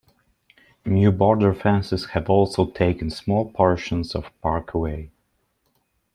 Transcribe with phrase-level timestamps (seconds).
[0.83, 5.11] New border fences have also taken small portions of the park away.